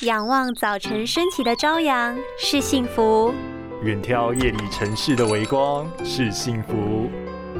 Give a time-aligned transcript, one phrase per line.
[0.00, 3.32] 仰望早晨升起的朝阳是幸福，
[3.82, 7.08] 远眺夜里城市的微光是幸福，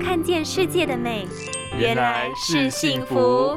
[0.03, 1.28] 看见世界的美
[1.78, 3.56] 原来是幸福。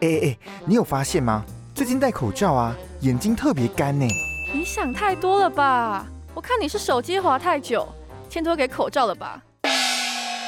[0.00, 1.44] 哎哎，你有发现吗？
[1.74, 4.06] 最近戴口罩啊，眼睛特别干呢。
[4.54, 6.06] 你想太多了吧？
[6.32, 7.86] 我看你是手机滑太久，
[8.30, 9.42] 牵拖给口罩了吧？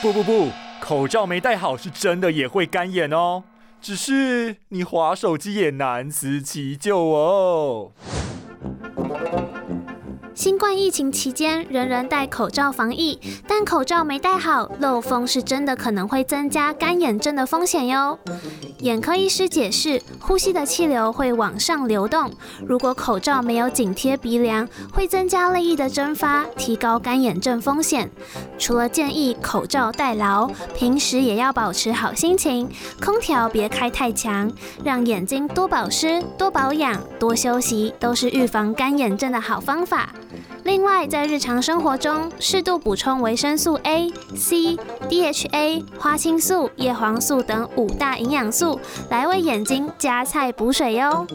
[0.01, 0.49] 不不不，
[0.87, 3.43] 口罩没戴好是真的也会干眼哦。
[3.83, 7.91] 只是你滑手机也难辞其咎哦。
[10.33, 13.19] 新冠疫情期间，人人戴口罩防疫，
[13.49, 18.17] 但口罩没戴好，漏风是真的可能会增加干眼症的风险哟。
[18.81, 22.31] 眼科医师解释，呼吸的气流会往上流动，
[22.67, 28.11] 如果口罩没有紧贴鼻梁，会增加泪液的蒸发，提高干眼症风险。
[28.59, 32.69] 除了建议口罩戴牢，平时也要保持好心情，
[33.03, 34.53] 空调别开太强，
[34.85, 40.13] 让眼睛多保湿、多保养、多休息，都是预防干眼症的好方法。
[40.65, 44.77] 另外，在日常生活中，适度补充维生素 A、C、
[45.09, 48.66] DHA、花青素、叶黄素等五大营养素
[49.11, 51.27] 来为眼睛加菜补水哟。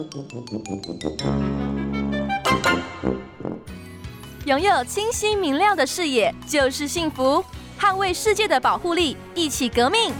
[4.44, 7.44] 拥有清晰明亮的视野就是幸福，
[7.80, 10.12] 捍卫世界的保护力，一起革命。